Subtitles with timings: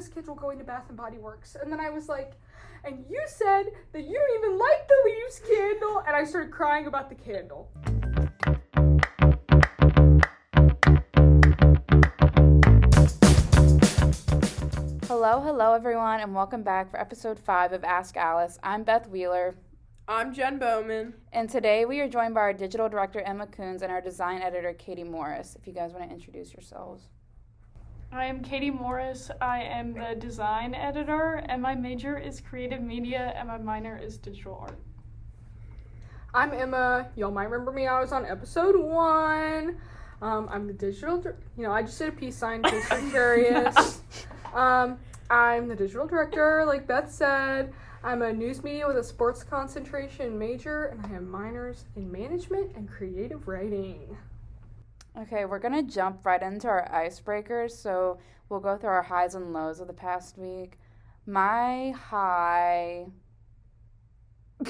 [0.00, 1.56] to schedule going to Bath and Body Works.
[1.60, 2.32] And then I was like,
[2.84, 6.02] and you said that you don't even like the leaves candle.
[6.06, 7.70] And I started crying about the candle.
[15.06, 18.58] Hello, hello, everyone, and welcome back for episode five of Ask Alice.
[18.62, 19.54] I'm Beth Wheeler,
[20.08, 21.12] I'm Jen Bowman.
[21.32, 24.72] and today we are joined by our digital director Emma Coons and our design editor
[24.72, 25.56] Katie Morris.
[25.60, 27.10] If you guys want to introduce yourselves.
[28.12, 29.30] I am Katie Morris.
[29.40, 34.18] I am the design editor, and my major is creative media, and my minor is
[34.18, 34.80] digital art.
[36.34, 37.08] I'm Emma.
[37.14, 37.86] Y'all might remember me.
[37.86, 39.78] I was on episode one.
[40.22, 41.22] Um, I'm the digital,
[41.56, 44.00] you know, I just did a peace sign case you're curious.
[44.54, 44.98] Um,
[45.30, 47.72] I'm the digital director, like Beth said.
[48.02, 52.74] I'm a news media with a sports concentration major, and I have minors in management
[52.74, 54.16] and creative writing.
[55.22, 57.72] Okay, we're gonna jump right into our icebreakers.
[57.72, 60.78] So we'll go through our highs and lows of the past week.
[61.26, 63.06] My high.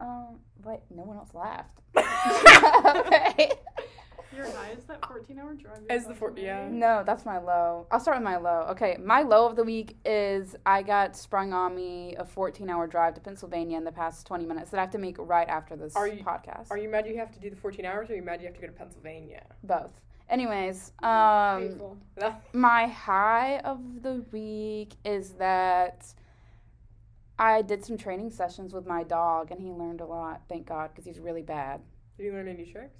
[0.00, 1.78] um, wait, no one else laughed.
[1.96, 3.52] okay.
[4.38, 5.80] Your high is that 14 hour drive.
[5.90, 6.68] Is the four- yeah.
[6.70, 7.88] No, that's my low.
[7.90, 8.66] I'll start with my low.
[8.70, 12.86] Okay, my low of the week is I got sprung on me a 14 hour
[12.86, 15.74] drive to Pennsylvania in the past 20 minutes that I have to make right after
[15.74, 16.70] this Are you- podcast.
[16.70, 18.46] Are you mad you have to do the 14 hours or are you mad you
[18.46, 19.44] have to go to Pennsylvania?
[19.64, 20.00] Both.
[20.30, 21.80] Anyways, um,
[22.52, 26.14] my high of the week is that
[27.40, 30.90] I did some training sessions with my dog and he learned a lot, thank God,
[30.92, 31.80] because he's really bad.
[32.16, 32.98] Did he learn any tricks?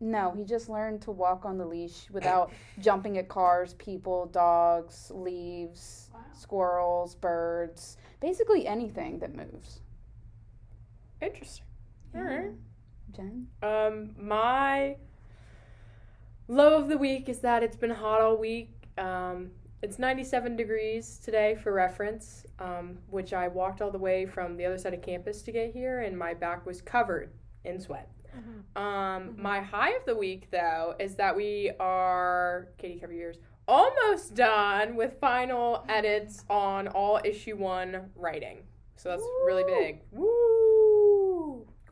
[0.00, 5.10] No, he just learned to walk on the leash without jumping at cars, people, dogs,
[5.14, 6.20] leaves, Wow.
[6.32, 9.80] squirrels, birds, basically anything that moves.
[11.20, 11.66] Interesting.
[12.16, 12.50] All right.
[13.14, 13.46] Jen?
[13.62, 14.96] Um, my
[16.48, 18.88] low of the week is that it's been hot all week.
[18.96, 19.50] Um,
[19.82, 24.64] it's 97 degrees today for reference, um, which I walked all the way from the
[24.66, 27.32] other side of campus to get here, and my back was covered
[27.64, 28.08] in sweat.
[28.76, 33.38] Um, my high of the week, though, is that we are, Katie, cover your ears,
[33.66, 38.58] almost done with final edits on all issue one writing.
[38.96, 40.00] So that's really big.
[40.12, 40.59] Woo!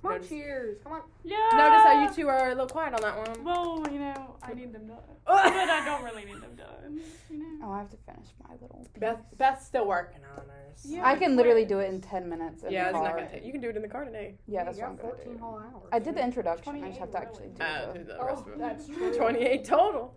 [0.08, 0.78] Come on, Notice- cheers.
[0.82, 1.02] Come on.
[1.24, 1.36] Yeah.
[1.52, 3.44] Notice how you two are a little quiet on that one.
[3.44, 4.96] Well, you know, I need them done.
[5.26, 7.00] but I don't really need them done.
[7.30, 7.66] You know.
[7.66, 8.88] Oh, I have to finish my little piece.
[8.98, 10.86] Beth, Beth's still working on hers.
[10.86, 11.06] Yeah.
[11.06, 12.62] I can literally do it in 10 minutes.
[12.62, 13.44] In Yeah, the it's not gonna take.
[13.44, 14.36] You can do it in the car today.
[14.46, 15.38] Yeah, You that's what got I'm going to 14 do.
[15.38, 15.88] whole hours.
[15.92, 16.82] I did the introduction.
[16.84, 17.98] I just have to 28 actually do Uh, the.
[17.98, 18.58] do the Oh, rest of it.
[18.58, 19.14] that's true.
[19.14, 20.16] 28 total.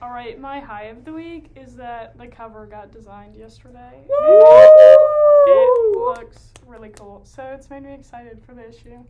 [0.00, 4.04] All right, my high of the week is that the cover got designed yesterday.
[4.08, 5.31] Woo!
[5.46, 7.22] It looks really cool.
[7.24, 9.04] So it's made me excited for the issue.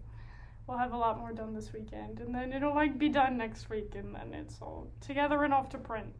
[0.66, 3.68] We'll have a lot more done this weekend, and then it'll like be done next
[3.68, 6.14] week, and then it's all together and off to print.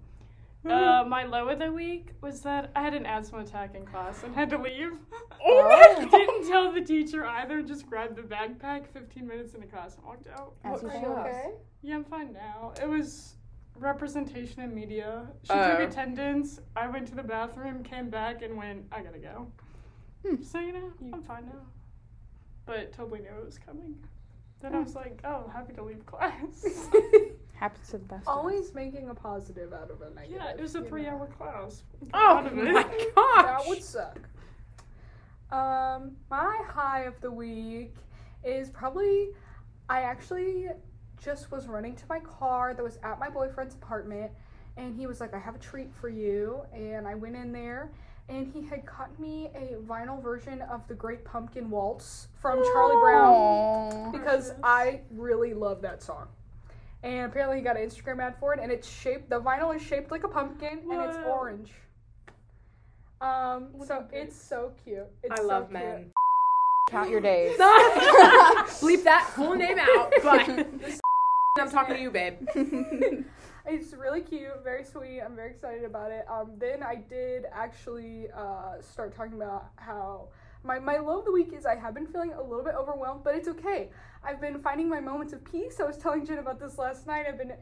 [0.65, 4.23] Uh, my low of the week was that I had an asthma attack in class
[4.23, 4.93] and had to leave.
[5.45, 7.63] Oh my Didn't tell the teacher either.
[7.63, 10.55] Just grabbed the backpack 15 minutes into class and walked out.
[10.63, 11.51] As you Are you okay?
[11.83, 12.73] Yeah, I'm fine now.
[12.81, 13.35] It was
[13.77, 15.27] representation in media.
[15.43, 15.71] She Oh.
[15.71, 16.61] took attendance.
[16.77, 19.49] I went to the bathroom, came back, and went, I gotta go.
[20.27, 20.43] Hmm.
[20.43, 21.63] So, you know, I'm fine now.
[22.67, 23.97] But totally knew it was coming.
[24.61, 26.89] Then I was like, oh, happy to leave class.
[27.55, 28.23] Happens to the best.
[28.23, 28.37] of us.
[28.37, 30.41] Always making a positive out of a negative.
[30.41, 30.89] yeah, it was a you know.
[30.91, 31.83] three hour class.
[32.15, 32.73] Oh my of it.
[33.17, 34.21] my That would suck.
[35.51, 37.95] Um, my high of the week
[38.45, 39.31] is probably
[39.89, 40.69] I actually
[41.23, 44.31] just was running to my car that was at my boyfriend's apartment
[44.77, 47.91] and he was like, I have a treat for you and I went in there
[48.29, 53.01] and he had got me a vinyl version of the Great Pumpkin Waltz from Charlie
[53.01, 56.29] Brown because I really love that song.
[57.03, 59.29] And apparently he got an Instagram ad for it, and it's shaped.
[59.29, 61.73] The vinyl is shaped like a pumpkin, and it's orange.
[63.21, 65.07] Um, Look so it's so cute.
[65.23, 65.73] It's I so love cute.
[65.73, 66.13] men.
[66.89, 67.57] Count your days.
[67.59, 70.47] Bleep that full name out, but
[70.81, 71.01] this
[71.61, 72.49] I'm talking to you, babe.
[73.65, 75.21] It's really cute, very sweet.
[75.21, 76.27] I'm very excited about it.
[76.29, 80.31] Um, then I did actually uh, start talking about how
[80.65, 83.23] my, my low of the week is I have been feeling a little bit overwhelmed,
[83.23, 83.91] but it's okay.
[84.25, 85.79] I've been finding my moments of peace.
[85.79, 87.27] I was telling Jen about this last night.
[87.29, 87.53] I've been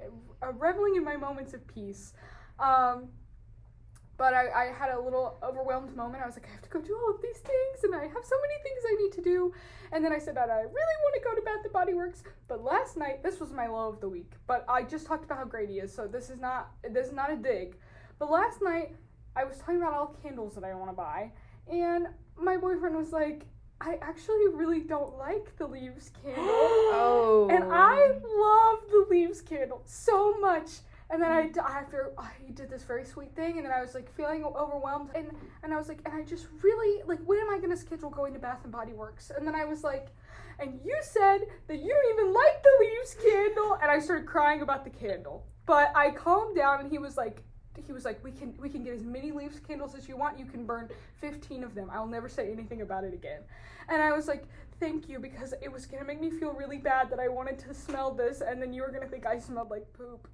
[0.43, 2.15] uh, reveling in my moments of peace.
[2.59, 3.09] Um,
[4.21, 6.23] but I, I had a little overwhelmed moment.
[6.23, 8.23] I was like, I have to go do all of these things, and I have
[8.23, 9.55] so many things I need to do.
[9.93, 12.23] And then I said that I really want to go to Bath and Body Works.
[12.47, 14.33] But last night, this was my low of the week.
[14.47, 17.15] But I just talked about how great he is, so this is not this is
[17.15, 17.79] not a dig.
[18.19, 18.95] But last night,
[19.37, 21.33] I was talking about all the candles that I want to buy,
[21.73, 23.47] and my boyfriend was like,
[23.81, 26.45] I actually really don't like the leaves candle.
[26.45, 27.49] Oh.
[27.51, 28.81] And I oh.
[28.83, 30.81] love the leaves candle so much
[31.13, 31.53] And then I, mm-hmm.
[31.53, 35.11] d- after I did this very sweet thing, and then I was like feeling overwhelmed,
[35.15, 35.31] and
[35.63, 38.33] and I was like, and I just really like, when am I gonna schedule going
[38.35, 39.31] to Bath and Body Works?
[39.37, 40.09] And then I was like,
[40.61, 44.63] and you said that you don't even like the leaves candle, and I started crying
[44.63, 45.47] about the candle.
[45.67, 47.43] But I calmed down, and he was like,
[47.87, 50.39] he was like, we can we can get as many leaves candles as you want.
[50.39, 50.89] You can burn
[51.21, 51.91] fifteen of them.
[51.93, 53.41] I'll never say anything about it again.
[53.89, 54.45] And I was like,
[54.81, 57.75] thank you, because it was gonna make me feel really bad that I wanted to
[57.75, 60.27] smell this, and then you were gonna think I smelled like poop.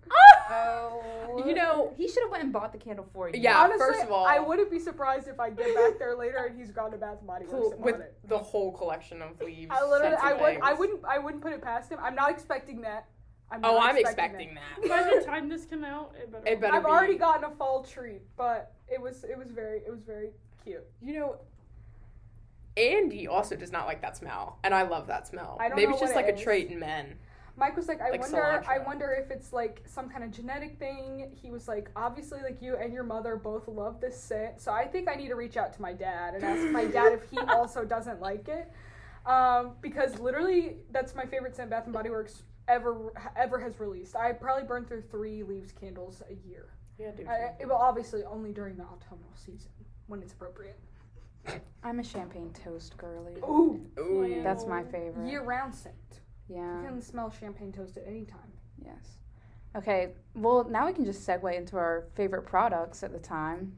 [0.49, 1.43] Oh.
[1.45, 3.41] You know- he should have went and bought the candle for you.
[3.41, 6.39] Yeah, Honestly, first of all- I wouldn't be surprised if I get back there later
[6.39, 8.15] and he's gone to Bath Body Works Cool, and with bought it.
[8.29, 9.71] the whole collection of leaves.
[9.75, 10.79] I literally, I and would, I things.
[10.79, 11.99] wouldn't, I wouldn't put it past him.
[12.01, 13.07] I'm not expecting that.
[13.51, 14.89] I'm Oh, not I'm expecting that.
[14.89, 16.47] By the time this come out, it better.
[16.47, 16.91] It better I've be.
[16.91, 20.31] already gotten a fall treat, but it was, it was very, it was very
[20.65, 20.85] cute.
[21.01, 21.37] You know,
[22.77, 25.57] Andy also does not like that smell, and I love that smell.
[25.61, 27.17] I don't Maybe know it's just like it a trait in men.
[27.59, 30.79] Mike was like, I Like wonder, I wonder if it's like some kind of genetic
[30.79, 31.31] thing.
[31.41, 34.87] He was like, obviously, like you and your mother both love this scent, so I
[34.87, 37.39] think I need to reach out to my dad and ask my dad if he
[37.49, 38.71] also doesn't like it,
[39.25, 44.17] um, because literally that's my favorite scent Bath and Body Works ever ever has released.
[44.17, 46.67] I probably burn through three leaves candles a year.
[46.99, 47.27] Yeah, dude.
[47.27, 49.71] I, it will obviously only during the autumnal season
[50.09, 50.79] when it's appropriate.
[51.83, 53.35] I'm a champagne toast girly.
[53.43, 54.41] Ooh, Ooh.
[54.43, 55.29] That's my favorite.
[55.29, 55.95] year round scent.
[56.49, 56.83] Yeah.
[56.83, 58.53] You can smell champagne toast at any time.
[58.85, 59.19] Yes.
[59.77, 60.11] Okay.
[60.35, 63.77] Well, now we can just segue into our favorite products at the time.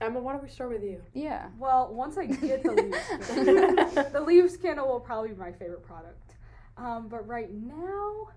[0.00, 1.00] Emma, why don't we start with you?
[1.14, 1.48] Yeah.
[1.58, 5.84] Well, once I get the leaves, candle, the leaves candle will probably be my favorite
[5.84, 6.34] product.
[6.76, 8.28] Um, but right now,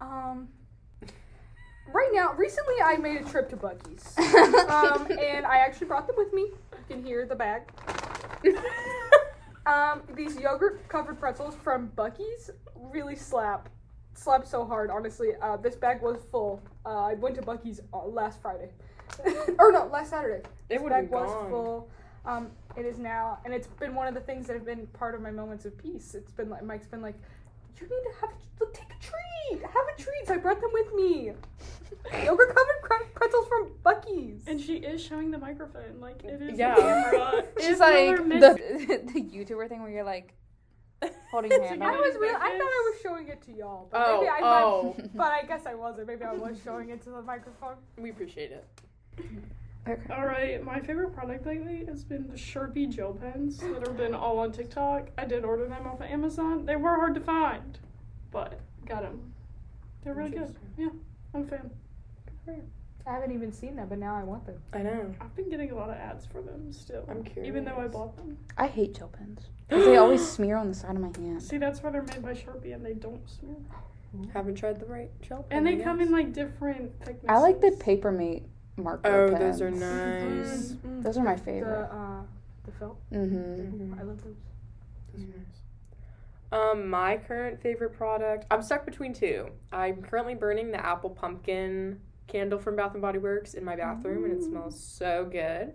[0.00, 0.48] um,
[1.92, 4.18] right now, recently I made a trip to Buc-ee's,
[4.68, 6.50] um, and I actually brought them with me.
[6.88, 7.62] Can hear the bag.
[9.66, 13.68] Um, these yogurt covered pretzels from Buc-ee's really slap.
[14.14, 15.30] Slap so hard, honestly.
[15.42, 16.62] Uh, this bag was full.
[16.86, 18.70] Uh, I went to Buc-ee's uh, last Friday.
[19.58, 20.46] or no, last Saturday.
[20.70, 21.90] It This bag was full.
[22.24, 25.14] Um, it is now, and it's been one of the things that have been part
[25.14, 26.14] of my moments of peace.
[26.14, 27.14] It's been like Mike's been like,
[27.80, 30.60] "You need to have a, look, take a treat, have a treat." So I brought
[30.60, 31.32] them with me.
[32.24, 34.46] Yogurt covered cre- pretzels from Buc-ee's.
[34.46, 36.58] And she is showing the microphone, like it is.
[36.58, 36.74] Yeah.
[36.74, 37.44] The camera.
[37.56, 40.34] It's like y'all are miss- the the YouTuber thing where you're like
[41.30, 44.00] holding your hand I was really, I thought I was showing it to y'all, but
[44.06, 44.94] Oh, maybe I oh.
[44.98, 46.06] might, but I guess I wasn't.
[46.06, 47.76] Maybe I was showing it to the microphone.
[47.98, 48.64] We appreciate it.
[49.88, 50.12] Okay.
[50.12, 54.14] All right, my favorite product lately has been the Sharpie gel pens that have been
[54.14, 55.08] all on TikTok.
[55.16, 56.66] I did order them off of Amazon.
[56.66, 57.78] They were hard to find,
[58.32, 59.32] but got them.
[60.02, 60.54] They're really good.
[60.76, 60.88] Yeah,
[61.34, 61.70] I'm a fan.
[63.08, 64.60] I haven't even seen them, but now I want them.
[64.72, 65.14] I know.
[65.20, 67.04] I've been getting a lot of ads for them still.
[67.08, 67.46] I'm curious.
[67.48, 68.36] Even though I bought them.
[68.58, 69.48] I hate gel pens.
[69.70, 71.40] 'Cause they always smear on the side of my hand.
[71.42, 73.56] See, that's why they're made by Sharpie and they don't smear.
[74.32, 75.58] Haven't tried the right gel pen.
[75.58, 77.28] And they I come in like different thicknesses.
[77.28, 78.44] I like the Papermate
[78.76, 79.58] marker Oh, pens.
[79.58, 80.72] those are nice.
[80.72, 81.88] Mm, Those are my favorite.
[81.90, 82.20] The, uh,
[82.64, 82.98] the felt.
[83.10, 83.94] Mm-hmm.
[83.98, 84.34] I love those.
[85.14, 85.62] Those are nice.
[86.52, 88.46] Um, my current favorite product.
[88.50, 89.48] I'm stuck between two.
[89.72, 94.24] I'm currently burning the apple pumpkin candle from Bath and Body Works in my bathroom,
[94.24, 95.72] and it smells so good.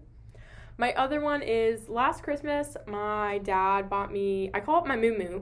[0.78, 2.76] My other one is last Christmas.
[2.88, 4.50] My dad bought me.
[4.54, 5.42] I call it my moo moo.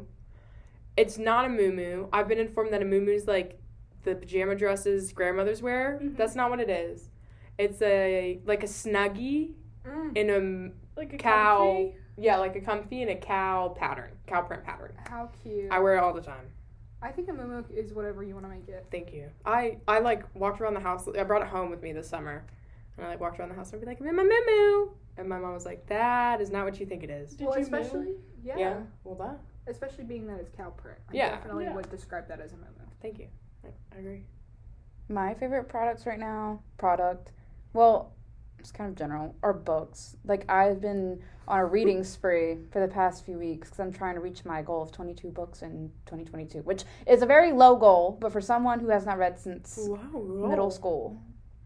[0.98, 2.08] It's not a moo moo.
[2.12, 3.60] I've been informed that a moo moo is like
[4.04, 6.00] the pajama dresses grandmothers wear.
[6.02, 6.18] Mhm.
[6.18, 7.10] That's not what it is.
[7.60, 9.54] It's a like a snuggie
[9.86, 10.18] Mm.
[10.18, 11.58] in a like a cow.
[11.60, 14.94] comfy- Yeah, like a comfy and a cow pattern, cow print pattern.
[15.10, 15.72] How cute.
[15.72, 16.48] I wear it all the time.
[17.02, 18.86] I think a moo is whatever you want to make it.
[18.92, 19.30] Thank you.
[19.46, 21.08] I I like walked around the house.
[21.08, 22.44] I brought it home with me this summer,
[22.98, 24.90] and I like walked around the house and I'd be like, "I'm in my moo,"
[25.18, 27.58] and my mom was like, "That is not what you think it is." Did well,
[27.58, 29.40] you especially yeah, Well, that.
[29.68, 30.98] especially being that it's cow print.
[31.10, 31.30] I Yeah.
[31.36, 31.76] definitely Yeah.
[31.76, 32.64] would describe that as a moo.
[33.02, 33.28] Thank you.
[33.66, 34.26] I, I agree.
[35.10, 37.32] My favorite products right now, product,
[37.74, 38.14] well,
[38.60, 40.18] it's kind of general, or books.
[40.26, 44.16] Like I've been on a reading spree for the past few weeks because I'm trying
[44.16, 48.18] to reach my goal of 22 books in 2022, which is a very low goal,
[48.20, 50.48] but for someone who has not read since Wow.
[50.50, 51.22] middle school,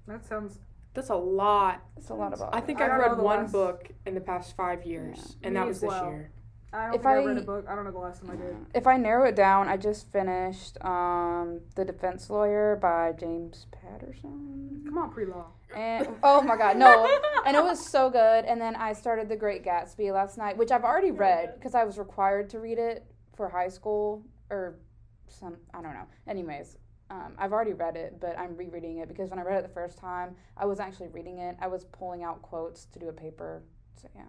[0.07, 0.59] That sounds.
[0.93, 1.81] That's a lot.
[1.97, 2.51] it's a lot of books.
[2.53, 5.47] I think I I've don't read one last- book in the past five years, Yeah.
[5.47, 6.05] and Me that was this well.
[6.11, 6.31] year.
[6.73, 7.65] I don't If I, read a book.
[7.69, 8.55] I don't know the last time I did.
[8.73, 14.81] If I narrow it down, I just finished um, The Defense Lawyer by James Patterson.
[14.85, 15.45] Come on, pre-law.
[15.75, 17.07] And oh my god, no.
[17.45, 18.45] And it was so good.
[18.45, 21.83] And then I started The Great Gatsby last night, which I've already read because I
[21.83, 24.79] was required to read it for high school or
[25.27, 26.07] some I don't know.
[26.27, 26.77] Anyways,
[27.09, 29.73] um, I've already read it, but I'm rereading it because when I read it the
[29.73, 31.55] first time, I wasn't actually reading it.
[31.59, 33.61] I was pulling out quotes to do a paper.
[34.01, 34.23] So yeah.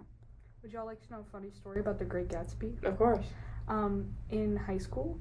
[0.65, 2.83] Would y'all like to know a funny story about the Great Gatsby?
[2.85, 3.27] Of course.
[3.69, 5.21] Um, in high school,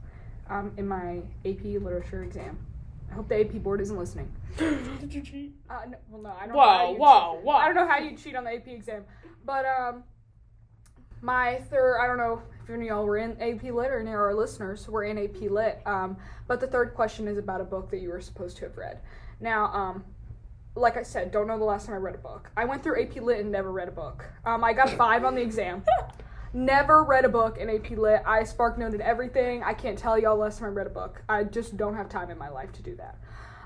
[0.50, 2.58] um, in my AP literature exam,
[3.12, 4.32] I hope the AP board isn't listening.
[4.58, 5.54] Did you cheat?
[5.70, 6.56] Uh, no, well, no, I don't.
[6.56, 7.56] know how Whoa, you whoa, whoa.
[7.58, 9.04] I don't know how you cheat on the AP exam,
[9.44, 10.06] but um,
[11.22, 11.98] my third.
[12.02, 14.34] I don't know if any of y'all were in AP Lit or any of our
[14.34, 15.82] listeners were in AP Lit.
[15.86, 16.16] Um,
[16.48, 19.02] but the third question is about a book that you were supposed to have read.
[19.42, 20.06] Now, um,
[20.76, 22.50] like I said, don't know the last time I read a book.
[22.58, 24.26] I went through AP Lit and never read a book.
[24.46, 25.84] Um, I got five on the exam.
[26.56, 28.22] Never read a book in AP Lit.
[28.28, 29.64] I spark noted everything.
[29.64, 31.24] I can't tell y'all last time I read a book.
[31.28, 33.18] I just don't have time in my life to do that.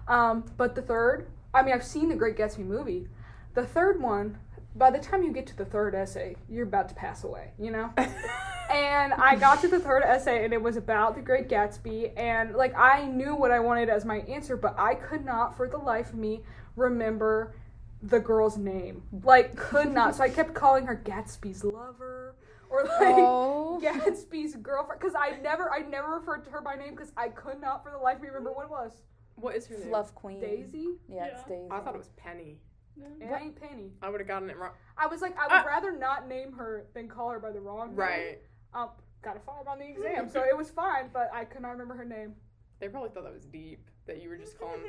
[0.07, 3.09] Um, but the third, I mean, I've seen the Great Gatsby movie.
[3.55, 4.37] The third one,
[4.73, 7.71] by the time you get to the third essay, you're about to pass away, you
[7.71, 7.91] know?
[8.71, 12.13] and I got to the third essay and it was about the Great Gatsby.
[12.15, 15.67] And like, I knew what I wanted as my answer, but I could not for
[15.67, 16.43] the life of me
[16.77, 17.55] remember
[18.01, 19.03] the girl's name.
[19.23, 20.15] Like, could not.
[20.15, 22.35] so I kept calling her Gatsby's lover
[22.69, 23.79] or like Oh.
[23.83, 27.59] Gatsby's girlfriend because I never, I never referred to her by name because I could
[27.59, 28.91] not for the life of me remember what it was.
[29.35, 29.89] What is her name?
[29.89, 30.39] Fluff Queen.
[30.39, 30.95] Daisy?
[31.09, 31.67] Yeah, it's Daisy.
[31.71, 32.59] I thought it was Penny.
[33.21, 33.91] It ain't Penny.
[34.01, 34.71] I would have gotten it wrong.
[34.97, 35.67] I was like, I would Ah.
[35.67, 37.95] rather not name her than call her by the wrong name.
[37.95, 38.37] Right.
[38.73, 38.89] Um,
[39.21, 41.93] got a five on the exam, so it was fine, but I could not remember
[41.95, 42.33] her name.
[42.79, 43.87] They probably thought that was deep.
[44.07, 44.79] That you were just calling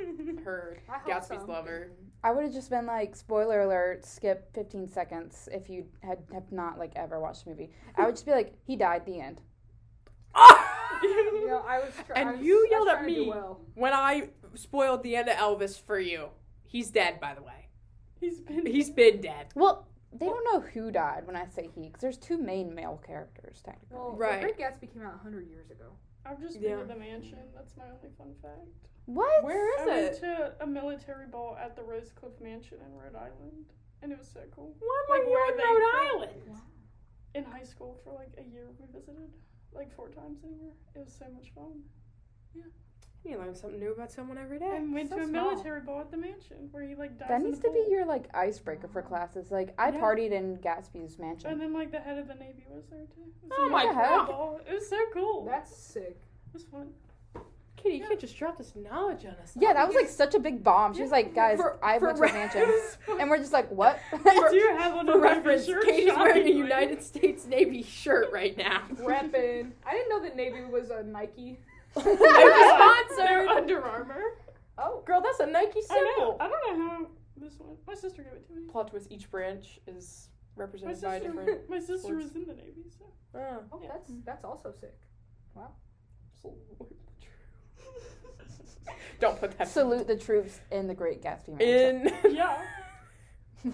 [0.45, 1.45] her I Gatsby's so.
[1.51, 1.91] lover.
[2.23, 6.51] I would have just been like, spoiler alert, skip 15 seconds if you had have
[6.51, 7.69] not like ever watched the movie.
[7.95, 9.05] I would just be like, he died.
[9.05, 9.41] The end.
[11.01, 11.93] You I was.
[12.05, 13.29] Try- And I was, you yelled at trying to do me.
[13.29, 13.61] Well.
[13.75, 16.29] when I spoiled the end of Elvis for you,
[16.65, 17.67] he's dead, by the way.
[18.19, 18.65] He's been.
[18.65, 19.47] He's been dead.
[19.55, 23.01] Well, they don't know who died when I say he, because there's two main male
[23.05, 23.97] characters technically.
[23.97, 24.41] Well, Right.
[24.41, 25.85] The Great Gatsby came out 100 years ago.
[26.25, 26.77] I've just been Yeah.
[26.77, 27.37] to the mansion.
[27.55, 28.67] That's my only fun fact.
[29.13, 29.43] What?
[29.43, 30.19] Where I is went it?
[30.21, 33.65] to a military ball at the Rosecliff Mansion in Rhode Island,
[34.03, 34.75] and it was so cool.
[34.79, 36.23] Why Like am I where here in Rhode filmed-
[36.53, 36.61] Island?
[37.35, 39.29] In high school for like a year, we visited
[39.73, 40.71] like four times a year.
[40.95, 41.81] It was so much fun.
[42.55, 42.63] Yeah.
[43.25, 44.77] You learn something new about someone every day.
[44.77, 45.51] And went so to a small.
[45.51, 47.85] military ball at the mansion where he like dies That in needs the to be
[47.91, 49.51] your like icebreaker for classes.
[49.51, 49.99] Like I Yeah.
[49.99, 51.49] partied in Gatsby's mansion.
[51.51, 53.21] And then like the head of the navy was there too.
[53.43, 54.27] Was Oh my God.
[54.27, 54.59] ball.
[54.67, 55.45] It was so cool.
[55.45, 56.17] That's sick.
[56.47, 56.93] it was fun.
[57.81, 59.53] Kitty, you can't just drop this knowledge on us.
[59.55, 60.93] Yeah, that was like such a big bomb.
[60.93, 63.19] She was like, guys, For- I for went to his mansion.
[63.21, 63.99] And we're just like, what?
[64.13, 66.51] I do have one For of reference, shirt Katie's wearing a shockingly.
[66.57, 68.81] United States Navy shirt right now.
[68.95, 69.71] Reppin'.
[69.85, 71.59] I didn't know that Navy was a Nike.
[71.95, 73.47] Nike They're sponsored.
[73.47, 74.21] Under Armour.
[74.77, 75.01] Oh.
[75.05, 76.05] Girl, that's a Nike I know.
[76.15, 76.37] symbol.
[76.39, 77.07] I don't know how
[77.37, 77.77] this one.
[77.87, 78.61] My sister gave it to me.
[78.69, 81.69] Plot twist: each branch is My represented by a different.
[81.69, 82.23] my sister sports.
[82.25, 83.05] was in the navy, so.
[83.35, 83.63] Oh.
[83.71, 83.89] Oh, Yeah.
[83.93, 84.97] that's that's also sick.
[89.19, 92.13] Don't put that Salute the troops in the Great Gatsby mansion.
[92.25, 92.35] in.
[92.35, 92.57] Yeah.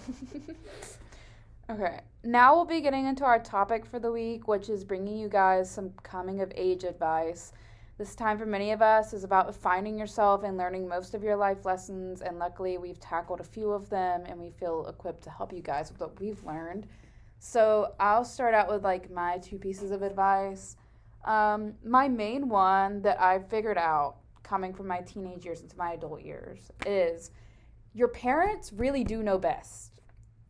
[1.70, 5.28] okay, now we'll be getting into our topic for the week, which is bringing you
[5.28, 7.52] guys some coming of age advice.
[7.98, 11.36] This time for many of us is about finding yourself and learning most of your
[11.36, 15.30] life lessons, and luckily we've tackled a few of them and we feel equipped to
[15.30, 16.86] help you guys with what we've learned.
[17.38, 20.76] So I'll start out with like my two pieces of advice.
[21.24, 24.16] Um, my main one that I figured out
[24.46, 27.32] coming from my teenage years into my adult years is
[27.92, 29.92] your parents really do know best.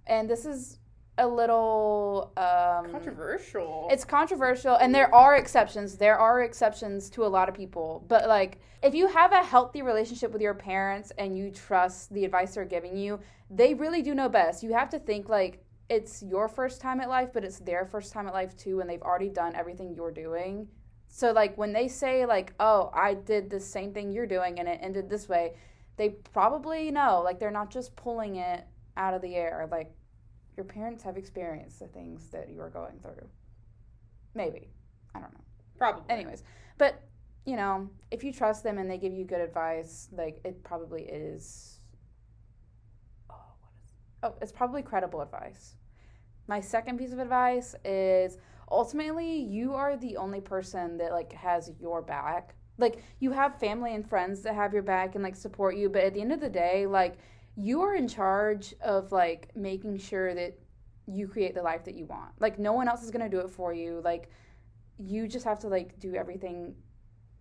[0.07, 0.79] And this is
[1.19, 3.89] a little um, Controversial.
[3.91, 8.29] it's controversial and there are exceptions there are exceptions to a lot of people but
[8.29, 12.55] like if you have a healthy relationship with your parents and you trust the advice
[12.55, 13.19] they're giving you
[13.51, 17.09] they really do know best you have to think like it's your first time at
[17.09, 20.13] life but it's their first time at life too and they've already done everything you're
[20.13, 20.69] doing
[21.09, 24.69] so like when they say like oh i did the same thing you're doing and
[24.69, 25.55] it ended this way
[25.97, 28.65] they probably know like they're not just pulling it
[28.97, 29.93] out of the air like
[30.57, 33.29] your parents have experienced the things that you are going through.
[34.35, 34.71] Maybe.
[35.15, 35.45] I don't know.
[35.79, 36.03] Probably.
[36.09, 36.43] Anyways,
[36.79, 37.03] but
[37.45, 41.03] you know, if you trust them and they give you good advice, like it probably
[41.03, 41.79] is
[43.31, 45.77] Oh, what is Oh, it's probably credible advice.
[46.49, 48.39] My second piece of advice is
[48.71, 52.55] ultimately you are the only person that like has your back.
[52.79, 56.05] Like you have family and friends that have your back and like support you, but
[56.05, 57.17] at the end of the day, like
[57.57, 60.59] you are in charge of like making sure that
[61.07, 62.33] you create the life that you want.
[62.41, 64.01] Like no one else is going to do it for you.
[64.05, 64.31] Like
[64.99, 66.75] you just have to like do everything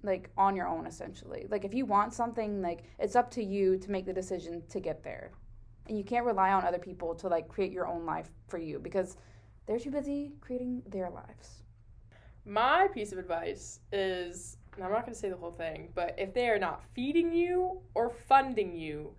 [0.03, 1.48] like on your own essentially.
[1.50, 4.79] Like if you want something, like it's up to you to make the decision to
[4.79, 5.32] get there.
[5.88, 8.79] And you can't rely on other people to like create your own life for you
[8.79, 9.17] because
[9.65, 11.63] they're too busy creating their lives.
[12.45, 16.13] My piece of advice is, and I'm not going to say the whole thing, but
[16.17, 19.13] if they are not feeding you or funding you,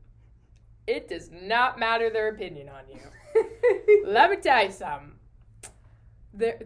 [0.86, 4.04] it does not matter their opinion on you.
[4.06, 5.12] Let me tell you something.
[6.32, 6.60] There,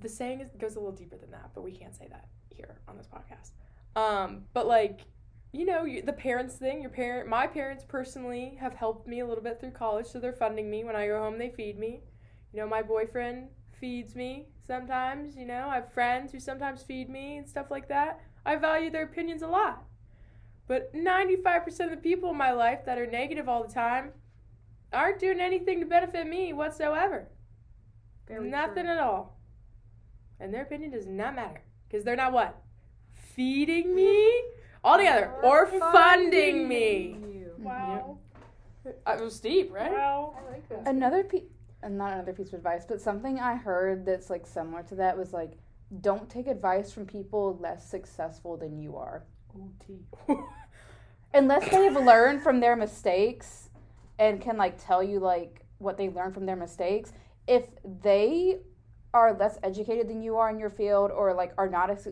[0.00, 2.78] the saying is, goes a little deeper than that, but we can't say that here
[2.88, 3.50] on this podcast.
[4.00, 5.00] Um, but like,
[5.52, 6.80] you know, you, the parents thing.
[6.80, 10.32] Your parent, my parents personally have helped me a little bit through college, so they're
[10.32, 10.84] funding me.
[10.84, 12.00] When I go home, they feed me.
[12.56, 13.48] You know, my boyfriend
[13.78, 15.36] feeds me sometimes.
[15.36, 18.18] You know, I have friends who sometimes feed me and stuff like that.
[18.46, 19.84] I value their opinions a lot.
[20.66, 24.12] But 95% of the people in my life that are negative all the time
[24.90, 27.28] aren't doing anything to benefit me whatsoever.
[28.26, 28.92] Very Nothing true.
[28.92, 29.38] at all.
[30.40, 31.60] And their opinion does not matter.
[31.86, 32.56] Because they're not what?
[33.34, 34.32] Feeding me?
[34.82, 35.30] All together.
[35.42, 37.18] Or funding me.
[37.34, 37.50] you.
[37.58, 38.16] Wow.
[38.86, 39.92] Uh, it was deep, right?
[39.92, 40.34] Wow.
[40.38, 40.88] I like that.
[40.88, 41.22] Another
[41.82, 45.16] piece, not another piece of advice, but something I heard that's like similar to that
[45.16, 45.52] was like,
[46.00, 49.24] don't take advice from people less successful than you are.
[51.34, 53.70] Unless they have learned from their mistakes
[54.18, 57.12] and can like tell you like what they learned from their mistakes.
[57.46, 57.64] If
[58.02, 58.60] they
[59.14, 62.08] are less educated than you are in your field or like are not as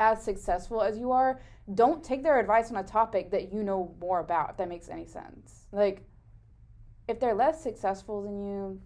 [0.00, 1.40] as successful as you are,
[1.74, 4.50] don't take their advice on a topic that you know more about.
[4.50, 5.66] If that makes any sense.
[5.72, 6.02] Like,
[7.08, 8.80] if they're less successful than you,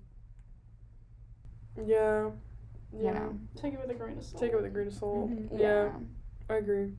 [1.77, 2.25] yeah.
[2.93, 3.13] you Yeah.
[3.15, 4.41] know, Take it with a grain of salt.
[4.43, 5.31] Take it with a grain of salt.
[5.31, 5.59] Mm-hmm.
[5.59, 5.91] Yeah.
[6.51, 6.93] I agree.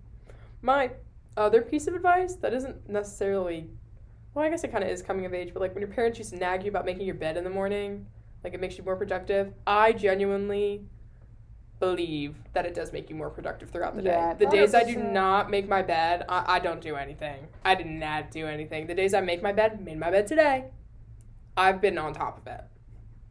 [0.62, 0.92] My
[1.38, 3.70] other piece of advice that isn't necessarily,
[4.34, 6.18] well, I guess it kind of is coming of age, but like when your parents
[6.18, 8.06] used to nag you about making your bed in the morning,
[8.44, 9.54] like it makes you more productive.
[9.68, 10.86] I genuinely
[11.80, 14.46] believe that it does make you more productive throughout the Yeah, day.
[14.46, 15.12] The days I do 100%.
[15.12, 17.48] not make my bed, I, I don't do anything.
[17.66, 18.88] I did not do anything.
[18.88, 20.66] The days I make my bed, made my bed today.
[21.58, 22.64] I've been on top of it.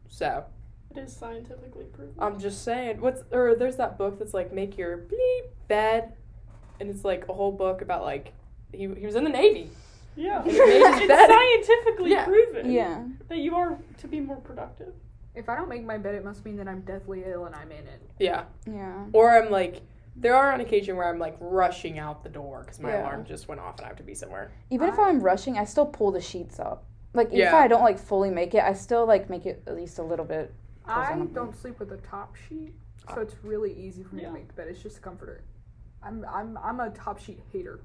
[0.08, 0.44] So
[0.94, 2.14] It is scientifically proven.
[2.18, 3.00] I'm just saying.
[3.00, 6.12] What's or there's that book that's like make your bleep bed,
[6.80, 8.32] and it's like a whole book about like
[8.72, 9.70] he he was in the navy.
[10.16, 10.42] yeah.
[10.44, 11.28] It made his it's bed.
[11.30, 12.24] scientifically Yeah.
[12.24, 13.04] proven Yeah.
[13.28, 14.92] that you are to be more productive.
[15.34, 17.72] If I don't make my bed, it must mean that I'm deathly ill and I'm
[17.72, 18.02] in it.
[18.18, 18.44] Yeah.
[18.66, 19.06] Yeah.
[19.14, 19.80] Or I'm like
[20.14, 23.00] there are on occasion where I'm like rushing out the door because my Yeah.
[23.02, 24.50] alarm just went off and I have to be somewhere.
[24.68, 26.84] Even if I- I'm rushing, I still pull the sheets up.
[27.14, 27.56] Like if Yeah.
[27.56, 30.26] I don't like fully make it, I still like make it at least a little
[30.26, 30.52] bit.
[30.86, 32.74] I don't sleep with a top sheet,
[33.14, 34.28] so it's really easy for me Yeah.
[34.28, 34.68] to make the bed.
[34.68, 35.44] It's just a comforter.
[36.02, 37.80] I'm I'm I'm a top sheet hater.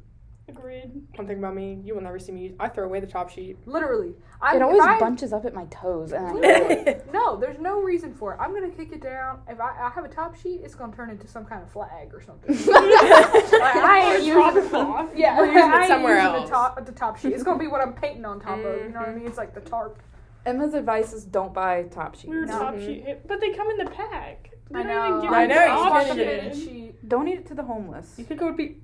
[0.50, 0.92] Agreed.
[1.16, 2.54] One thing about me, you will never see me.
[2.58, 3.58] I throw away the top sheet.
[3.66, 6.32] Literally, I'm, it if always I- bunches up at my toes, and I
[6.70, 7.14] hate it.
[7.14, 8.38] No, there's no reason for it.
[8.40, 9.42] I'm gonna kick it down.
[9.50, 12.14] If I, I have a top sheet, it's gonna turn into some kind of flag
[12.14, 12.56] or something.
[12.68, 15.10] Like, I ain't Drop using cloth.
[15.16, 16.46] Yeah, We're using it I ain't somewhere using else.
[16.50, 17.34] The top, the top sheet.
[17.34, 18.64] It's gonna be what I'm painting on top of.
[18.82, 19.16] You know what I Mhm.
[19.18, 19.28] mean?
[19.28, 20.00] It's like the tarp.
[20.48, 22.28] Emma's advice is don't buy top sheets.
[22.28, 22.58] We were No.
[22.58, 22.86] top Mhm.
[22.86, 24.50] sheet but they come in the pack.
[24.72, 25.08] They I don't know.
[25.10, 27.10] even give I know, you I want can't the get fitted it.
[27.10, 28.16] Donate it to the homeless.
[28.18, 28.82] You could it would be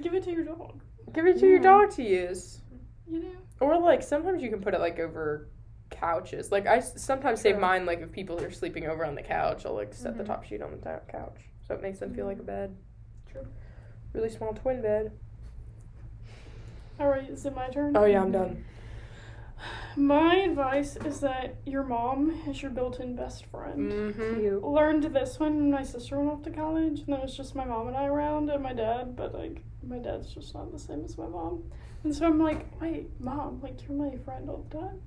[0.00, 0.80] Give it to your dog.
[1.12, 2.60] give it to your dog to use.
[3.08, 3.28] You know.
[3.60, 5.48] Or like sometimes you can put it like over
[5.90, 6.50] couches.
[6.52, 9.74] Like I sometimes save mine like if people are sleeping over on the couch, I'll
[9.74, 10.26] like set the Mhm.
[10.28, 12.76] top sheet on the ta- couch, so it makes them feel like a bed.
[13.30, 13.46] True.
[14.12, 15.12] Really small twin bed.
[17.00, 17.96] All right, is it my turn?
[17.96, 18.64] Oh yeah, I'm done.
[19.96, 23.92] My advice is that your mom is your built-in best friend.
[23.92, 24.40] Mm-hmm.
[24.40, 24.62] Cute.
[24.64, 27.64] Learned this when my sister went off to college, and then it was just my
[27.64, 29.14] mom and I around, and my dad.
[29.14, 31.62] But like, my dad's just not the same as my mom,
[32.02, 35.00] and so I'm like, wait, mom, like you're my friend all the time.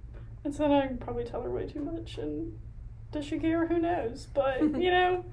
[0.44, 2.58] And so then I probably tell her way too much, and
[3.12, 3.68] does she care?
[3.68, 4.28] Who knows?
[4.34, 5.26] But you know.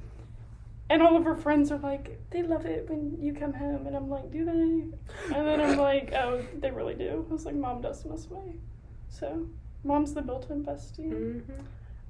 [0.91, 3.97] And all of her friends are like, they love it when you come home, and
[3.97, 5.33] I'm like, do they?
[5.35, 7.25] And then I'm like, oh, they really do.
[7.31, 8.61] I was like, mom does miss me.
[9.19, 9.47] So,
[9.85, 11.13] mom's the built-in bestie.
[11.13, 11.53] Mm-hmm.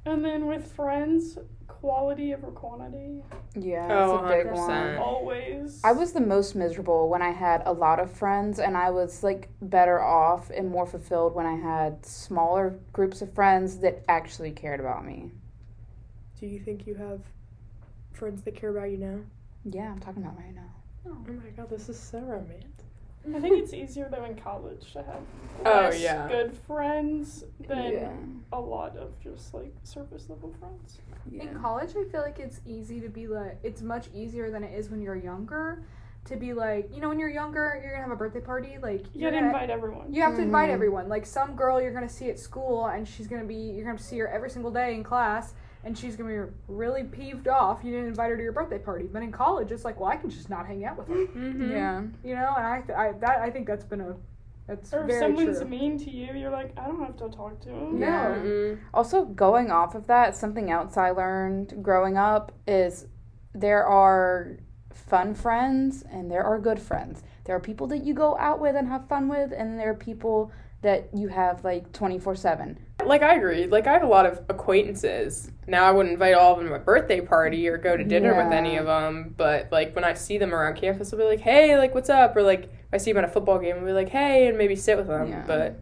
[0.06, 3.22] And then with friends, quality over quantity.
[3.54, 4.56] Yeah, Oh, that's a big 100%.
[4.56, 4.96] one.
[4.98, 5.80] Always.
[5.84, 9.22] I was the most miserable when I had a lot of friends, and I was
[9.22, 14.52] like better off and more fulfilled when I had smaller groups of friends that actually
[14.52, 15.30] cared about me.
[16.40, 17.20] Do you think you have
[18.12, 19.20] friends that care about you now?
[19.64, 20.70] Yeah, I'm talking about right now.
[21.06, 22.73] Oh my god, this is so romantic.
[23.34, 25.20] I think it's easier though in college to have
[25.64, 26.28] Oh, less yeah.
[26.28, 28.12] good friends than yeah.
[28.52, 30.98] a lot of just like surface level friends.
[31.30, 31.44] yeah.
[31.44, 34.78] In college, I feel like it's easy to be like, it's much easier than it
[34.78, 35.82] is when you're younger.
[36.26, 38.78] To be like, you know, when you're younger, you're gonna have a birthday party.
[38.80, 40.12] Like, You you're gotta invite everyone.
[40.12, 40.72] You have to invite Mhm.
[40.74, 41.08] everyone.
[41.10, 44.18] Like some girl you're gonna see at school, and she's gonna be you're gonna see
[44.20, 45.52] her every single day in class,
[45.84, 47.80] and she's gonna be really peeved off.
[47.84, 49.06] You didn't invite her to your birthday party.
[49.12, 51.14] But in college, it's like, well, I can just not hang out with her.
[51.14, 51.70] Mm-hmm.
[51.70, 52.02] Yeah.
[52.22, 54.16] You know, and I, I that I think that's been a
[54.66, 55.68] that's Or if someone's true.
[55.68, 58.00] mean to you, you're like, I don't have to talk to him.
[58.00, 58.34] Yeah.
[58.34, 58.78] Mm-mm.
[58.94, 63.06] Also, going off of that, something else I learned growing up is
[63.54, 64.56] there are
[64.90, 67.22] fun friends and there are good friends.
[67.44, 69.94] There are people that you go out with and have fun with, and there are
[69.94, 72.78] people that you have like 24 7.
[73.06, 73.66] Like I agree.
[73.66, 75.50] Like I have a lot of acquaintances.
[75.66, 78.34] Now I wouldn't invite all of them to my birthday party or go to dinner
[78.34, 79.34] with any of them.
[79.36, 82.36] But like when I see them around campus, I'll be like, "Hey, like what's up?"
[82.36, 84.58] Or like if I see them at a football game, I'll be like, hey, and
[84.58, 85.28] maybe sit with them.
[85.28, 85.44] Yeah.
[85.46, 85.78] But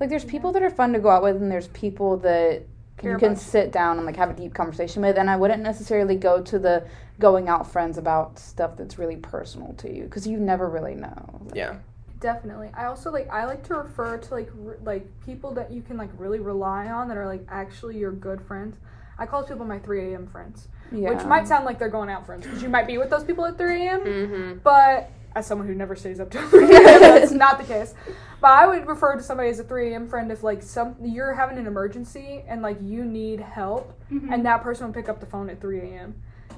[0.00, 2.62] Like there's people that are fun to go out with, and there's people that
[2.96, 5.16] Care you can about- sit down and like have a deep conversation with.
[5.18, 6.84] And I wouldn't necessarily go to the
[7.20, 11.40] going out friends about stuff that's really personal to you because you never really know.
[11.52, 11.76] yeah,
[12.20, 12.70] Definitely.
[12.74, 15.96] I also like I like to refer to like r- like people that you can
[15.96, 18.76] like really rely on that are like actually your good friends.
[19.18, 20.26] I call people my 3 a.m.
[20.26, 21.10] friends, Yeah.
[21.10, 23.44] which might sound like they're going out friends because you might be with those people
[23.46, 24.00] at 3 a.m.
[24.00, 24.58] mm-hmm.
[24.62, 27.94] But as someone who never stays up till 3 a.m., that's not the case.
[28.40, 30.08] But I would refer to somebody as a 3 a.m.
[30.08, 34.32] friend if like some you're having an emergency and like you need help, Mhm.
[34.32, 36.14] and that person will pick up the phone at 3 a.m.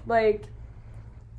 [0.07, 0.45] Like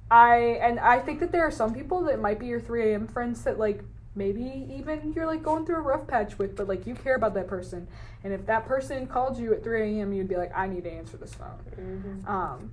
[0.10, 3.08] I and I think that there are some people that might be your 3 a.m.
[3.08, 3.84] friends that like
[4.16, 7.34] maybe even you're like going through a rough patch with, but like you care about
[7.36, 7.88] that person,
[8.24, 10.92] and if that person called you at 3 a.m., you'd be like, I need to
[10.92, 11.60] answer this phone.
[11.80, 12.28] Mm-hmm.
[12.28, 12.72] Um,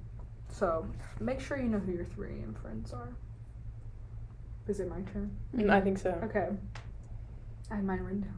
[0.51, 0.87] so
[1.21, 2.57] make sure you know who your 3 a.m.
[2.61, 3.09] friends are.
[4.67, 5.31] Is it my turn?
[5.71, 6.11] I think so.
[6.25, 6.49] Okay.
[7.71, 8.37] I had mine written down.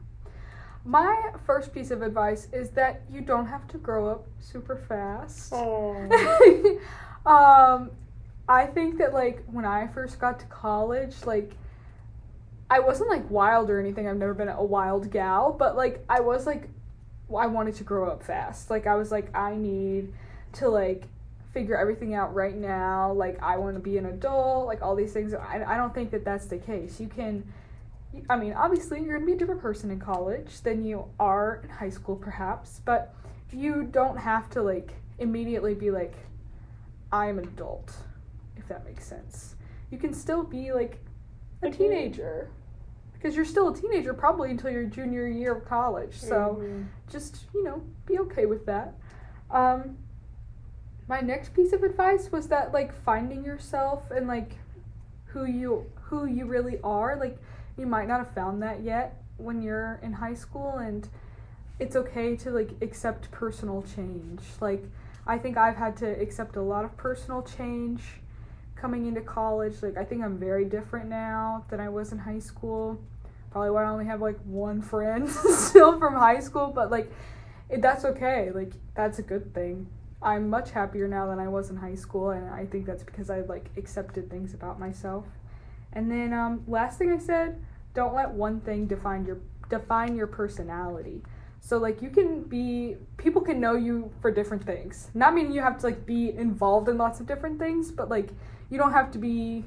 [0.83, 5.53] My first piece of advice is that you don't have to grow up super fast.
[5.53, 6.79] Oh.
[7.25, 7.91] um,
[8.47, 11.55] I think that like when I first got to college, like
[12.71, 14.07] I wasn't like wild or anything.
[14.07, 16.69] I've never been a wild gal, but like I was like
[17.37, 18.69] I wanted to grow up fast.
[18.69, 20.13] Like I was like I need
[20.53, 21.03] to like
[21.53, 23.11] figure everything out right now.
[23.11, 24.67] Like I want to be an adult.
[24.67, 25.33] Like all these things.
[25.33, 27.01] I I don't think that that's the case.
[27.01, 27.43] You can.
[28.29, 31.69] I mean, obviously, you're gonna be a different person in college than you are in
[31.69, 33.13] high school, perhaps, but
[33.51, 36.13] you don't have to like immediately be like,
[37.11, 37.93] I'm an adult,
[38.55, 39.55] if that makes sense.
[39.89, 40.99] You can still be like
[41.61, 42.49] a teenager
[43.21, 46.17] because you're still a teenager probably until your junior year of college.
[46.17, 46.87] So Mhm.
[47.09, 48.93] just you know be okay with that
[49.51, 49.97] um
[51.07, 54.53] my next piece of advice was that like finding yourself and like
[55.25, 57.37] who you who you really are like
[57.77, 61.09] you might not have found that yet when you're in high school and
[61.79, 64.85] it's okay to like accept personal change like
[65.27, 68.20] i think i've had to accept a lot of personal change
[68.81, 72.39] coming into college like i think i'm very different now than i was in high
[72.39, 72.99] school.
[73.51, 75.29] Probably why i only have like one friend
[75.69, 77.11] still from high school but like
[77.69, 78.51] it, that's okay.
[78.53, 79.87] Like that's a good thing.
[80.21, 83.29] I'm much happier now than i was in high school and i think that's because
[83.29, 85.25] i like accepted things about myself.
[85.93, 87.63] And then um, last thing i said
[87.93, 89.39] don't let one thing define your
[89.69, 91.21] define your personality
[91.63, 95.61] so like you can be people can know you for different things not meaning you
[95.61, 98.29] have to like be involved in lots of different things but like
[98.71, 99.63] you don't have to be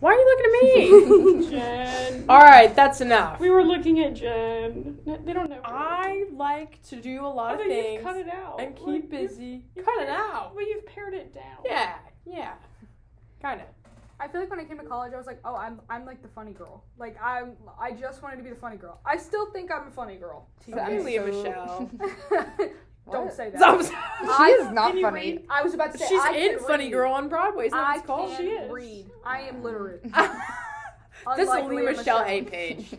[0.00, 1.50] Why are you looking at me?
[1.50, 2.24] Jen.
[2.28, 3.40] All right, that's enough.
[3.40, 4.98] We were looking at Jen.
[5.06, 5.60] N- They don't know.
[5.64, 9.02] I like to do a lot Oh, of things cut it out and Like, keep
[9.10, 9.64] you've- busy.
[9.74, 10.54] you've Cut it out.
[10.54, 11.58] Well, you've pared it down.
[11.64, 12.54] Yeah, yeah,
[13.42, 13.66] kind of.
[14.20, 16.22] I feel like when I came to college, I was like, oh, I'm I'm like
[16.22, 16.84] the funny girl.
[16.98, 19.00] Like I'm I just wanted to be the funny girl.
[19.06, 20.48] I still think I'm a funny girl.
[20.68, 21.90] Okay, I'm Lea so- Michele.
[23.12, 23.60] Don't say that.
[23.60, 25.32] So- She I- is not funny.
[25.32, 25.44] read?
[25.48, 26.92] I was about to say She's I in Funny read.
[26.92, 27.66] Girl on Broadway.
[27.66, 28.30] Is that what I called?
[28.30, 28.70] can She is.
[28.70, 29.06] read.
[29.24, 30.02] I am literate.
[30.02, 32.24] this is a Unlike Lea Lea Michele Michele.
[32.26, 32.90] A page.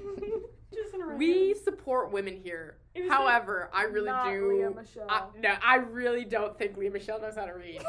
[0.74, 2.78] Just in a We support women here.
[2.96, 4.50] It was However, I really Not do.
[4.52, 5.06] Lea Michele.
[5.10, 7.82] I, no, I really don't think Lea Michele knows how to read.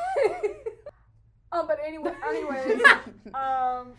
[1.53, 2.83] Um, but anyway, anyways,
[3.35, 3.93] um,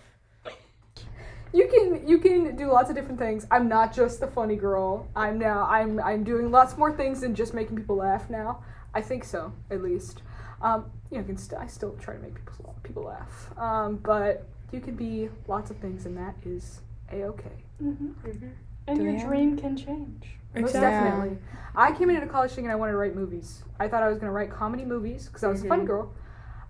[1.54, 3.46] you can you can do lots of different things.
[3.52, 5.08] I'm not just the funny girl.
[5.16, 8.64] I'm now I'm I'm doing lots more things than just making people laugh now.
[8.94, 10.22] I think so, at least.
[10.62, 13.50] Um, you know, can st- I still try to make people people laugh.
[13.58, 17.52] Um, but you can be lots of things, and that is a okay.
[17.80, 18.48] hmm Mm-hmm.
[18.88, 20.38] And Do your dream can change.
[20.56, 21.06] Most Exactly.
[21.10, 21.38] definitely.
[21.76, 23.64] I came into college thinking I wanted to write movies.
[23.80, 26.14] I thought I was going to write comedy movies because I was a funny girl.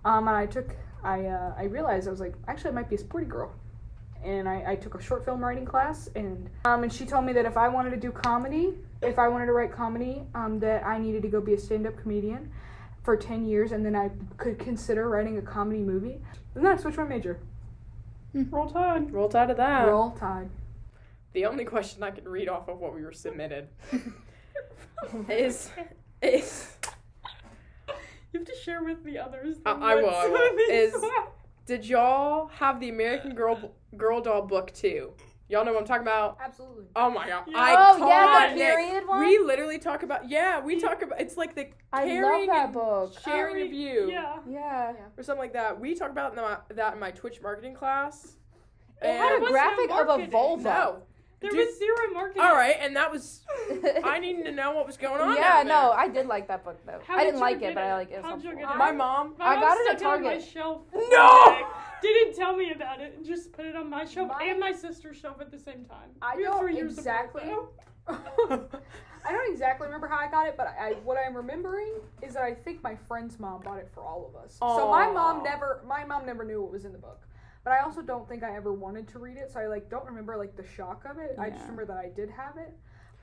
[0.04, 2.96] Um, and I took, I, uh, I realized I was like, actually, I might be
[2.96, 3.52] a sporty girl.
[4.24, 7.32] And I, I took a short film writing class, and um, and she told me
[7.32, 10.86] that if I wanted to do comedy, if I wanted to write comedy, um, that
[10.86, 12.52] I needed to go be a stand-up comedian
[13.02, 16.20] for ten years, and then I could consider writing a comedy movie.
[16.54, 17.40] And then I switched my major.
[18.32, 19.12] Roll Tide.
[19.12, 19.88] Roll Tide of that.
[19.88, 20.48] Roll Tide.
[21.32, 23.66] The only question I can read off of what we were submitted
[25.28, 25.70] is
[26.20, 26.81] is You have to
[28.62, 29.58] share with the others.
[29.66, 30.58] I- then I will, I will.
[30.70, 30.94] Is-
[31.66, 35.12] did y'all have the American Girl Girl Doll book too?
[35.48, 36.38] Y'all know what I'm talking about?
[36.42, 36.86] Absolutely.
[36.96, 37.44] Oh my god!
[37.46, 37.74] Yeah.
[37.78, 38.56] Oh, yeah, the Iconic.
[38.56, 39.20] period one?
[39.20, 42.64] We literally talk about yeah, we talk about it's like the I caring love that
[42.66, 43.14] and book.
[43.22, 44.38] sharing Oh, of you Yeah.
[44.48, 44.92] Yeah.
[45.16, 45.78] or something like that.
[45.78, 48.36] We talk about that that in my Twitch marketing class.
[49.02, 50.30] It had a wasn't graphic of a marketing.
[50.30, 50.62] vulva.
[50.62, 51.02] no,
[51.42, 52.42] There Dude- was zero marketing.
[52.42, 53.42] All right, and that was
[54.04, 55.34] I needed to know what was going on.
[55.36, 55.64] yeah, there.
[55.64, 57.00] no, I did like that book though.
[57.06, 58.14] How I did didn't like get it, but I like it.
[58.14, 58.76] It was How'd you get it?
[58.76, 59.34] My mom.
[59.38, 60.82] My I mom got it at stuck on my shelf.
[60.94, 61.66] No!
[62.00, 63.14] Didn't tell me about it.
[63.16, 65.84] and Just put it on my shelf My- and my sister's shelf at the same
[65.84, 66.10] time.
[66.22, 67.42] I We don't three years exactly.
[68.08, 72.34] I don't exactly remember how I got it, but I, I what I'm remembering is
[72.34, 74.56] that I think my friend's mom bought it for all of us.
[74.58, 77.20] So my mom never my mom never knew what was in the book.
[77.64, 80.04] But I also don't think I ever wanted to read it, so I like don't
[80.04, 81.36] remember like the shock of it.
[81.38, 82.72] I just remember that I did have it.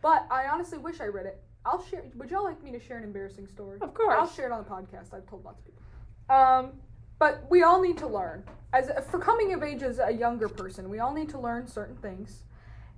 [0.02, 1.42] But I honestly wish I read it.
[1.66, 3.80] I'll share would y'all like me to share an embarrassing story?
[3.82, 4.16] Of course.
[4.18, 5.14] I'll share it on the podcast.
[5.14, 5.84] I've told lots of people.
[6.30, 6.74] Um,
[7.18, 8.44] but we all need to learn.
[8.72, 11.98] As for coming of age as a younger person, we all need to learn certain
[11.98, 12.44] things,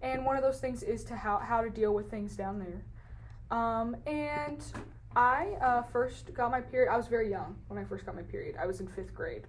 [0.01, 2.86] and one of those things is to how how to deal with things down there.
[3.58, 4.63] Um, and
[5.15, 6.91] I uh, first got my period.
[6.91, 8.56] I was very young when I first got my period.
[8.62, 9.47] I was in fifth grade.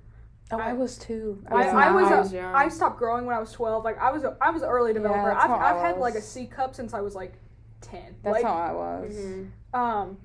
[0.52, 1.42] Oh, I was too.
[1.50, 1.94] I, I not.
[1.94, 2.54] was, I a- was young.
[2.54, 3.84] I stopped growing when I was twelve.
[3.84, 5.30] Like I was a, I was an early developer.
[5.30, 7.34] that's I've, I I've had like a C cup since I was like
[7.80, 8.14] ten.
[8.22, 9.14] That's like, how I was.
[9.14, 9.48] Mhm.
[9.74, 10.18] um,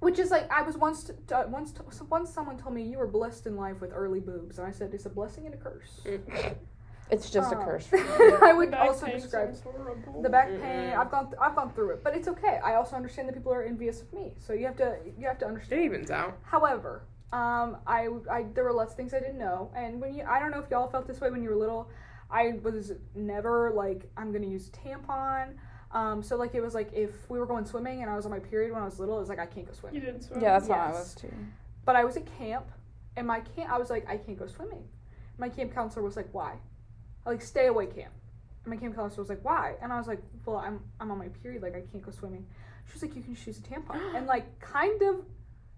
[0.00, 2.98] which is like I was once t- t- once t- once someone told me you
[2.98, 5.58] were blessed in life with early boobs, and I said it's a blessing and a
[5.58, 6.00] curse.
[7.10, 7.88] It's just a Um, curse.
[8.42, 10.22] I would Back also describe horrible.
[10.22, 10.94] the back pain.
[10.94, 12.58] I've gone th- I've gone through it, but it's okay.
[12.64, 15.38] I also understand that people are envious of me, so you have to you have
[15.38, 15.82] to It understand.
[15.84, 16.38] evens out.
[16.42, 17.02] However,
[17.34, 20.38] um, I, I there were lots of things I didn't know, and when you I
[20.38, 21.90] don't know if y'all felt this way when you were little.
[22.30, 25.54] I was never like I'm gonna use tampon.
[25.90, 28.30] Um, so like it was like if we were going swimming and I was on
[28.30, 29.96] my period when I was little, it was like I can't go swimming.
[29.96, 30.20] You swimming.
[30.20, 30.42] didn't swim.
[30.42, 31.32] Yeah, that's how I was too.
[31.84, 32.66] But I was at camp,
[33.16, 34.84] and my camp I was like I can't go swimming.
[35.36, 36.54] My camp counselor was like why?
[37.26, 38.12] I like stay away camp.
[38.64, 39.74] And my camp counselor was like why?
[39.82, 42.46] And I was like well I'm I'm on my period like I can't go swimming.
[42.86, 45.24] She was like you can just use a tampon and like kind of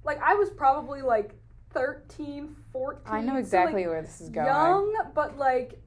[0.05, 1.35] like I was probably like
[1.73, 3.03] 13, 14.
[3.07, 4.47] I know so, like, exactly where this is going.
[4.47, 5.81] young, but like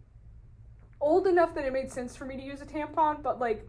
[1.01, 3.65] old enough that it made sense for me to use a tampon, but like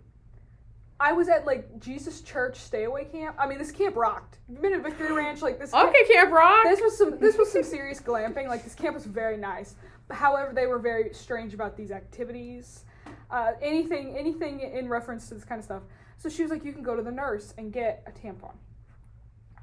[0.99, 3.37] I was at like Jesus Church stay away camp.
[3.39, 4.39] I mean, this camp rocked.
[4.49, 5.71] You've been at Victory Ranch, like this.
[5.71, 6.65] Camp, Okay, Camp Rock.
[6.65, 7.19] this was some.
[7.19, 8.49] This was some serious glamping.
[8.49, 9.77] Like this camp was very nice.
[10.11, 12.85] However, they were very strange about these activities.
[13.31, 15.83] Uh, anything, anything in reference to this kind of stuff.
[16.19, 18.55] So she was like, "You can go to the nurse and get a tampon."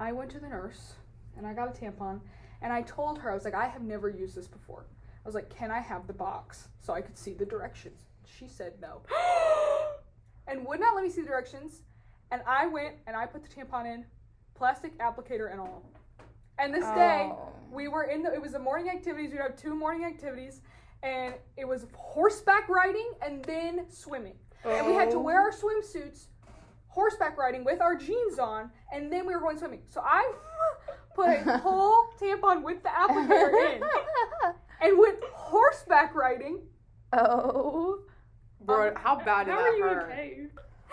[0.00, 0.94] I went to the nurse
[1.36, 2.20] and I got a tampon,
[2.62, 4.84] and I told her I was like, "I have never used this before."
[5.24, 8.48] I was like, "Can I have the box so I could see the directions?" She
[8.48, 9.02] said no,
[10.46, 11.82] and would not let me see the directions.
[12.30, 14.04] And I went and I put the tampon in,
[14.54, 15.82] plastic applicator and all.
[16.58, 17.52] And this day, Oh.
[17.70, 18.32] we were in the.
[18.32, 19.30] It was the morning activities.
[19.32, 20.60] We'd have two morning activities,
[21.02, 24.36] and it was horseback riding and then swimming.
[24.64, 25.22] And we had to Oh.
[25.22, 26.26] wear our swimsuits,
[26.88, 29.82] horseback riding with our jeans on, and then we were going swimming.
[29.88, 30.32] So I
[31.18, 33.82] put a whole tampon with the applicator in
[34.80, 36.60] and went horseback riding.
[37.12, 38.00] oh.
[38.60, 40.10] Bro, how bad did How that are you hurt?
[40.10, 40.46] okay?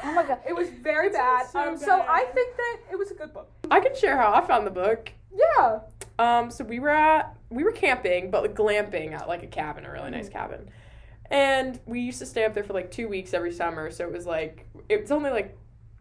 [0.03, 0.39] Oh my god.
[0.47, 1.47] It was very bad.
[1.47, 2.05] so Um, so.
[2.07, 3.49] I think that it was a good book.
[3.71, 5.11] I can share how I found the book.
[5.33, 5.79] Yeah.
[6.19, 9.85] Um, so we were at we were camping, but like glamping at like a cabin,
[9.85, 10.69] a really nice cabin.
[11.31, 13.89] And we used to stay up there for like two weeks every summer.
[13.91, 15.57] So it was like it was only like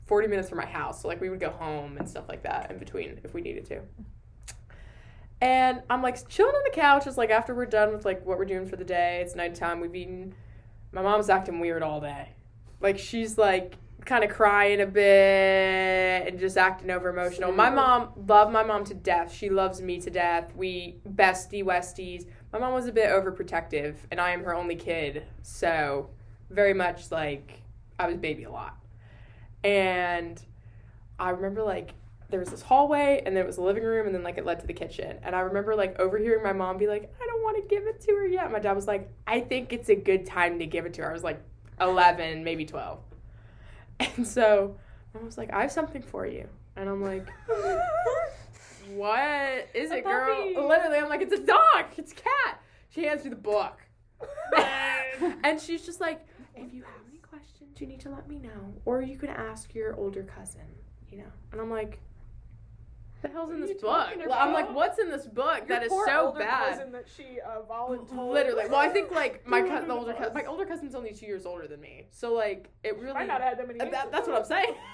[0.06, 1.02] forty minutes from my house.
[1.02, 3.64] So like we would go home and stuff like that in between if we needed
[3.66, 3.80] to.
[5.44, 8.38] And I'm like chilling on the couch, It's like after we're done with like what
[8.38, 9.20] we're doing for the day.
[9.22, 9.78] It's nighttime.
[9.78, 10.34] We've eaten.
[10.90, 12.30] My mom's acting weird all day.
[12.80, 13.74] Like she's like
[14.06, 17.52] kind of crying a bit and just acting over emotional.
[17.52, 19.34] My mom love my mom to death.
[19.34, 20.50] She loves me to death.
[20.56, 22.24] We bestie westies.
[22.50, 26.08] My mom was a bit overprotective, and I am her only kid, so
[26.48, 27.60] very much like
[27.98, 28.78] I was baby a lot.
[29.62, 30.42] And
[31.18, 31.92] I remember like
[32.30, 34.44] there was this hallway, and then it was the living room, and then like it
[34.44, 35.18] led to the kitchen.
[35.22, 38.00] And I remember like overhearing my mom be like, "I don't want to give it
[38.02, 40.86] to her yet." My dad was like, "I think it's a good time to give
[40.86, 41.40] it to her." I was like
[41.80, 43.00] eleven, maybe twelve.
[44.16, 44.76] And so
[45.14, 46.48] I was like, I have something for you.
[46.76, 47.28] And I'm like,
[48.94, 50.34] what is A it, girl?
[50.34, 50.56] puppy.
[50.56, 52.60] Literally, I'm like, it's a dog, it's a cat.
[52.90, 53.80] She hands me the book.
[55.44, 58.74] and she's just like, if you have any questions, you need to let me know.
[58.84, 60.66] Or you can ask your older cousin,
[61.10, 61.32] you know?
[61.52, 62.00] And I'm like,
[63.24, 64.08] the hell's in What are this book?
[64.28, 66.74] Well, I'm like, what's in this book Your that is so bad?
[66.74, 68.32] cousin that she uh, voluntold.
[68.32, 68.68] Literally.
[68.68, 71.26] Well, I think like my Threw co- the older cousin, my older cousin's only two
[71.26, 73.14] years older than me, so like it really.
[73.14, 73.90] Might not have had that many.
[73.90, 74.74] That- that's what I'm saying.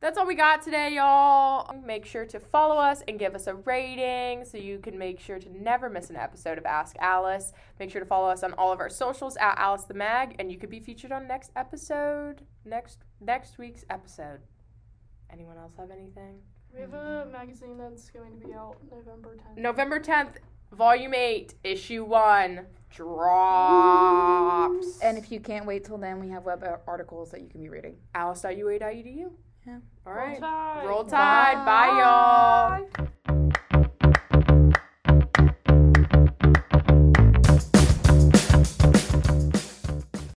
[0.00, 1.74] That's all we got today, y'all.
[1.84, 5.40] Make sure to follow us and give us a rating so you can make sure
[5.40, 7.52] to never miss an episode of Ask Alice.
[7.80, 10.52] Make sure to follow us on all of our socials at Alice the Mag, and
[10.52, 14.38] you could be featured on next episode, next next week's episode.
[15.32, 16.42] Anyone else have anything?
[16.74, 19.56] We have a magazine that's going to be out November 10th.
[19.56, 20.36] November 10th,
[20.72, 24.98] Volume 8, Issue 1 drops.
[25.00, 27.68] And if you can't wait till then, we have web articles that you can be
[27.68, 27.96] reading.
[28.14, 29.30] alice.ua.edu.
[29.66, 29.78] Yeah.
[30.06, 30.40] All right.
[30.40, 30.86] Roll Tide.
[30.86, 31.64] Roll Tide.
[31.66, 32.86] Bye, y'all.
[33.28, 33.47] Bye.